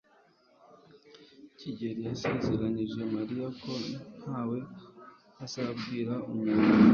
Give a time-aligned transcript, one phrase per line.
[1.59, 3.71] Kigeri yasezeranyije Mariya ko
[4.19, 4.57] ntawe
[5.45, 6.69] azabwira umuntu.